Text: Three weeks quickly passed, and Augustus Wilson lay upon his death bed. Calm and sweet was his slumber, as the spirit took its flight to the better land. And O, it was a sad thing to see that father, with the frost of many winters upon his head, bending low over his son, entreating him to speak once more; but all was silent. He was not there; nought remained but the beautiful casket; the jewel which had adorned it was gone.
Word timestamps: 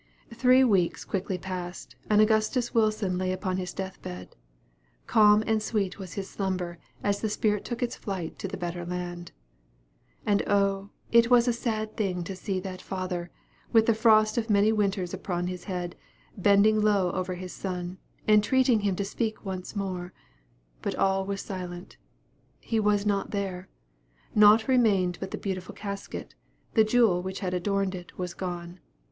Three 0.33 0.63
weeks 0.63 1.05
quickly 1.05 1.37
passed, 1.37 1.95
and 2.09 2.19
Augustus 2.21 2.73
Wilson 2.73 3.19
lay 3.19 3.31
upon 3.31 3.57
his 3.57 3.71
death 3.71 4.01
bed. 4.01 4.35
Calm 5.05 5.43
and 5.45 5.61
sweet 5.61 5.99
was 5.99 6.13
his 6.13 6.27
slumber, 6.27 6.79
as 7.03 7.21
the 7.21 7.29
spirit 7.29 7.63
took 7.63 7.83
its 7.83 7.97
flight 7.97 8.39
to 8.39 8.47
the 8.47 8.57
better 8.57 8.83
land. 8.83 9.31
And 10.25 10.41
O, 10.49 10.89
it 11.11 11.29
was 11.29 11.47
a 11.47 11.53
sad 11.53 11.95
thing 11.97 12.23
to 12.23 12.35
see 12.35 12.59
that 12.61 12.81
father, 12.81 13.29
with 13.71 13.85
the 13.85 13.93
frost 13.93 14.39
of 14.39 14.49
many 14.49 14.71
winters 14.71 15.13
upon 15.13 15.45
his 15.45 15.65
head, 15.65 15.95
bending 16.35 16.81
low 16.81 17.11
over 17.11 17.35
his 17.35 17.53
son, 17.53 17.99
entreating 18.27 18.79
him 18.79 18.95
to 18.95 19.05
speak 19.05 19.45
once 19.45 19.75
more; 19.75 20.13
but 20.81 20.95
all 20.95 21.27
was 21.27 21.43
silent. 21.43 21.97
He 22.59 22.79
was 22.79 23.05
not 23.05 23.29
there; 23.29 23.69
nought 24.33 24.67
remained 24.67 25.19
but 25.19 25.29
the 25.29 25.37
beautiful 25.37 25.75
casket; 25.75 26.33
the 26.73 26.83
jewel 26.83 27.21
which 27.21 27.41
had 27.41 27.53
adorned 27.53 27.93
it 27.93 28.17
was 28.17 28.33
gone. 28.33 28.79